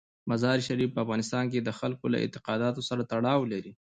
مزارشریف 0.29 0.89
په 0.93 0.99
افغانستان 1.05 1.45
کې 1.51 1.59
د 1.61 1.69
خلکو 1.79 2.05
له 2.13 2.17
اعتقاداتو 2.23 2.81
سره 2.89 3.07
تړاو 3.11 3.49
لري. 3.53 3.71